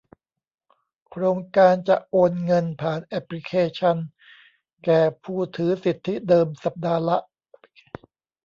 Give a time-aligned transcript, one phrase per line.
[1.09, 3.97] โครงการจะโอนเงินผ่านแอปพลิเคชัน
[4.85, 7.17] แก่ผู้ถือสิทธิเดิม สัปดาห์ละ